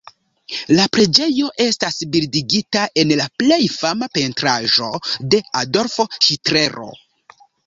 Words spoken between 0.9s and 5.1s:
preĝejo estas bildigita en la plej fama pentraĵo